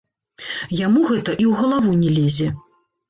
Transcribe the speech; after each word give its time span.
Яму 0.77 1.03
гэта 1.11 1.35
і 1.43 1.45
ў 1.49 1.51
галаву 1.63 1.91
не 2.03 2.09
лезе. 2.19 2.49